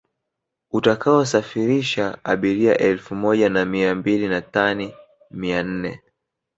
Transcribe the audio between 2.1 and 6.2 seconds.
abiria elfu moja na mia mbili na tani mia nne